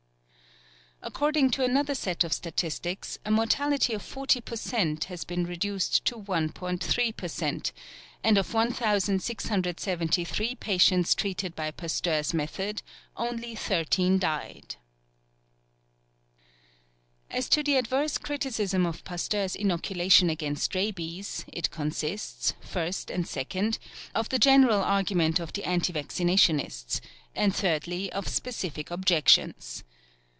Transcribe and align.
According 1.03 1.49
to 1.51 1.63
another 1.63 1.95
set 1.95 2.23
of 2.23 2.31
statistics, 2.31 3.17
a 3.25 3.31
mortality 3.31 3.93
of 3.95 4.03
40 4.03 4.39
per 4.41 4.55
cent. 4.55 5.05
has 5.05 5.23
been 5.23 5.45
reduced 5.45 6.05
to 6.05 6.15
1.3 6.21 7.17
per 7.17 7.27
cent.; 7.27 7.71
and 8.23 8.37
of 8.37 8.53
1673 8.53 10.55
patients 10.57 11.15
treated 11.15 11.55
by 11.55 11.71
Pasteur's 11.71 12.35
method 12.35 12.83
only 13.17 13.55
thirteen 13.55 14.19
died. 14.19 14.75
As 17.31 17.49
to 17.49 17.63
the 17.63 17.77
adverse 17.77 18.19
criticism 18.19 18.85
of 18.85 19.03
Pasteur's 19.03 19.55
inoculation 19.55 20.29
against 20.29 20.75
rabies, 20.75 21.45
it 21.51 21.71
consists, 21.71 22.53
first 22.61 23.09
and 23.09 23.27
second, 23.27 23.79
of 24.13 24.29
the 24.29 24.37
general 24.37 24.81
argument 24.83 25.39
of 25.39 25.51
the 25.51 25.63
anti 25.63 25.93
vaccinationists, 25.93 26.99
and 27.35 27.55
thirdly, 27.55 28.11
of 28.13 28.27
specific 28.27 28.91
objections. 28.91 29.83